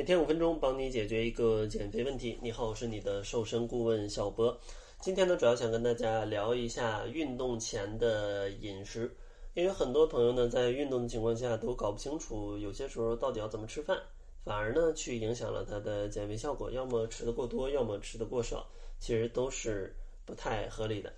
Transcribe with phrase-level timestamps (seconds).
[0.00, 2.38] 每天五分钟，帮你解决一个减肥问题。
[2.40, 4.58] 你好，我是你的瘦身顾问小博。
[4.98, 9.14] 今天呢，主要想跟大家聊一下运动前的饮食，
[9.52, 14.00] 因为很多朋友呢，在运动的情况下都搞不清楚，有些时候到底要怎么吃饭，
[14.42, 16.70] 反而呢，去影响了他的减肥效果。
[16.70, 18.66] 要么吃的过多，要么吃的过少，
[18.98, 19.94] 其实都是
[20.24, 21.12] 不太合理的。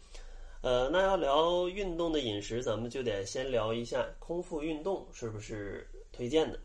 [0.60, 6.58] 呃，那要聊运动的饮食，咱们就得先聊一下空腹运动是不是推荐的。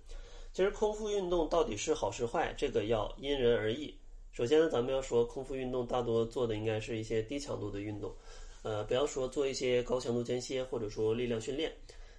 [0.58, 3.94] 其实空腹运动到底是好是坏，这个要因人而异。
[4.31, 8.12] 首先呢，咱们要说空腹运动，大多做的应该是一些低强度的运动，
[8.64, 11.72] 呃，不要说做一些高强度间歇或者说力量训练，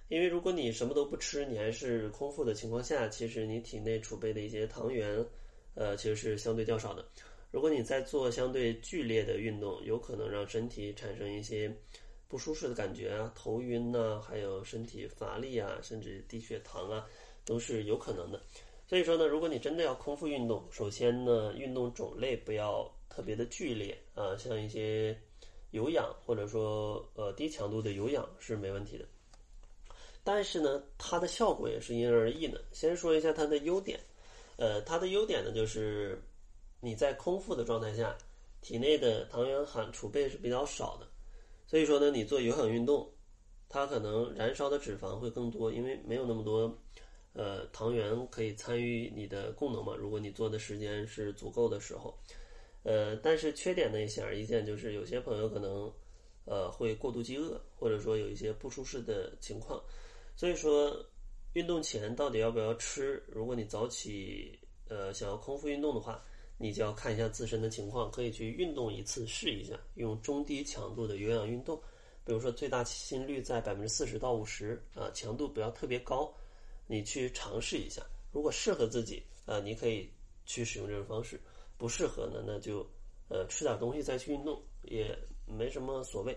[0.07, 5.21] 因为如果你什么都不吃，你还是空腹的情况下，其实你体内储备的一些糖原，
[5.75, 7.05] 呃，其实是相对较少的。
[7.51, 11.69] 如果你在做相对剧烈的运动，有可能让身体产生一些
[12.29, 17.05] 不舒适的感觉啊，头晕呐，还有身体乏力啊，甚至低血糖啊。
[17.49, 18.39] 都是有可能的，
[18.87, 25.19] 所以说呢，如果你真的要空腹运动，首先呢，运动种类不要特别的剧烈啊，像一些
[25.71, 29.05] 有氧或者说呃低强度的有氧是没问题的。
[30.23, 32.63] 但是呢，它的效果也是因人而异的。
[32.71, 33.99] 先说一下它的优点，
[34.57, 36.21] 呃，它的优点呢就是
[36.79, 38.15] 你在空腹的状态下，
[38.61, 41.07] 体内的糖原含储备是比较少的，
[41.65, 43.09] 所以说呢，你做有氧运动，
[43.67, 46.77] 它可能燃烧的脂肪会更多，因为没有那么多。
[47.33, 49.95] 呃，糖原可以参与你的功能嘛？
[49.95, 52.17] 如果你做的时间是足够的时候，
[52.83, 55.91] 呃，但是缺点呢显而易见，就是有些朋友可能
[56.45, 59.81] 呃会过度饥饿，或者说有一些不舒适的情况。
[60.35, 61.05] 所以说，
[61.53, 63.23] 运动前到底要不要吃？
[63.27, 66.23] 如果你早起呃想要空腹运动的话，
[66.57, 71.79] 你就要看一下自身的情况，可以去运动一次试一下，用中低强度的有氧运动，
[72.25, 76.33] 比如说最大心率在百分之四十到五十啊，强度不要特别高。
[76.91, 78.01] 你去尝试一下，
[78.31, 80.09] 如果适合自己，呃，你可以
[80.47, 81.37] 去使用这种方式；
[81.77, 82.83] 不适合呢，那就
[83.29, 85.15] 呃吃点东西再去运动，也
[85.45, 86.35] 没什么所谓。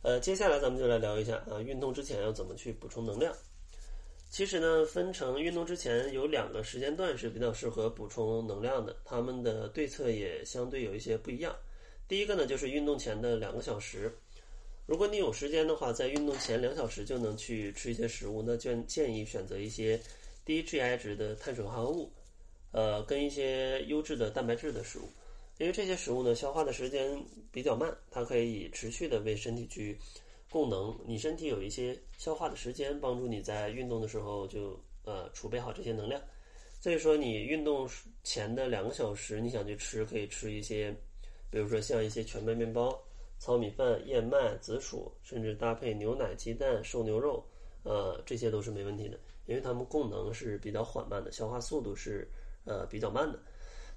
[0.00, 3.36] 呃，接下来咱们就来聊一下啊，运动之前要怎么去补充能量。
[4.30, 11.54] 其实呢，分成运动之前有两个时间段是比较适合补充能量的，他们的对策也相对有一些不一样。
[12.08, 14.10] 第一个呢，就是运动前的两个小时。
[14.86, 19.98] 如果你有时间的话，在运动前两小时就能去吃一些食物，那建建议选择一些
[20.44, 22.12] 低 GI 值的碳水化合物，
[22.70, 25.08] 呃，跟一些优质的蛋白质的食物，
[25.56, 27.18] 因为这些食物呢消化的时间
[27.50, 29.96] 比较慢，它可以持续的为身体去
[30.50, 36.20] 供能，你身体有一些消化的时间，帮助你在运动的时候就呃储备好这些能量。
[36.78, 37.88] 所以说，你运动
[38.22, 40.94] 前的两个小时，你想去吃，可以吃一些，
[41.50, 43.02] 比如说像一些全麦面包。
[43.38, 47.44] 糙米饭、燕麦、紫薯，甚至搭配牛奶、鸡蛋、瘦牛肉，
[47.82, 52.26] 呃，这些都是没问题的，因为它们供能是比较缓慢的，消化速度是
[52.64, 53.38] 呃比较慢的。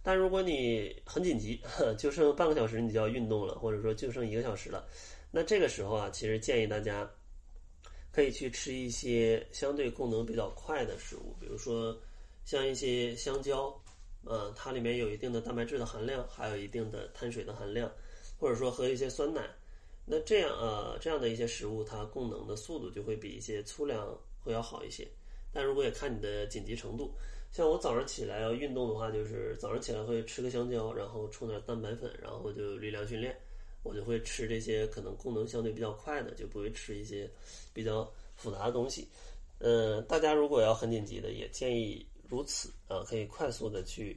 [0.04, 1.62] 但如果你很紧急，
[1.98, 4.86] 就剩半个小时你就要运动了，或者说就剩一个小时了，
[5.32, 7.10] 那这个时候啊，其实建议大家
[8.12, 11.98] 可以去吃一些相对供能比较快的食物，比如说
[12.46, 13.74] 像一些香蕉，
[14.26, 17.92] 呃，它里面有一定的蛋白质的含量，还有一定的碳水的含量。
[18.40, 19.50] 或者说喝一些酸奶，
[20.06, 25.08] 那这样呃这样的一些食物，它供能的速度就会比一些粗粮会要好一些。
[25.52, 27.12] 但如果也看你的紧急程度，
[27.52, 33.36] 像我早上起来要运动的话，就是早上起来会吃个香蕉，然后冲点蛋白粉，然后就力量训练，
[33.84, 37.30] 我就会吃这些可能供能相对比较快的，就不会吃一些
[37.74, 39.08] 比较复杂的东西。
[39.60, 44.16] 呃，大家如果要很紧急的，也建议如此啊，可以快速的去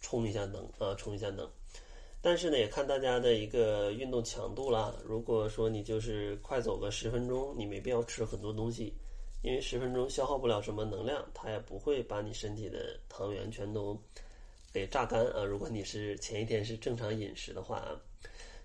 [0.00, 1.48] 充一下能啊，充一下能。
[2.24, 4.94] 但是呢，也看大家的一个运动强度啦。
[5.04, 8.94] 如果说你就是快走个十分钟，你没必要吃很多东西，
[9.42, 13.94] 因为十分钟消耗不了什么能量，它也不会把你身体的糖原全都
[14.72, 15.44] 给榨干啊。
[15.44, 17.92] 如果你是前一天是正常饮食的话啊，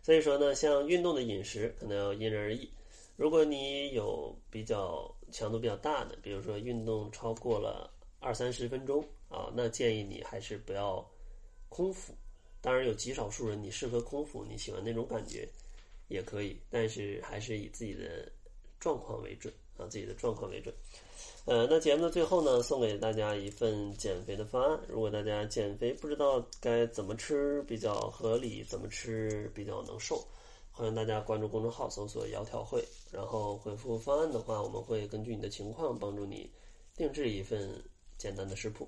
[0.01, 2.71] 所以说呢，像运动的饮食可能要因人而异。
[3.17, 11.05] 如果你有比较强度比较大的，比如说运动超过了二三十分钟啊，那建议你还是不要
[11.67, 12.13] 空腹。
[12.61, 15.47] 当然有极少数人你适合空腹，你喜欢那种感觉，
[16.07, 18.31] 也可以，但是还是以自己的
[18.79, 20.73] 状况为准啊，自己的状况为准。
[21.45, 24.79] 呃，那节目的最后呢，送给大家一份减肥的方案。
[24.87, 30.23] 如果大家减肥不知道该怎么吃比较合理，怎么吃比较能瘦，
[30.71, 36.51] 欢迎大家关注公众号搜索“窈窕会”，然后回复方案的话，我们会根据你的情况帮助你
[36.95, 37.83] 定制一份
[38.17, 38.87] 简单的食谱。